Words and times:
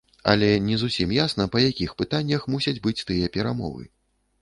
Але 0.31 0.47
не 0.69 0.77
зусім 0.83 1.13
ясна 1.17 1.47
па 1.57 1.63
якіх 1.69 1.95
пытаннях 2.01 2.51
мусяць 2.57 2.77
быць 2.89 2.99
тыя 3.07 3.33
перамовы. 3.41 3.83